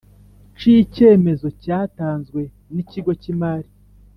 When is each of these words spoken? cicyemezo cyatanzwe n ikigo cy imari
cicyemezo 0.57 1.47
cyatanzwe 1.61 2.41
n 2.73 2.75
ikigo 2.81 3.11
cy 3.21 3.27
imari 3.33 3.69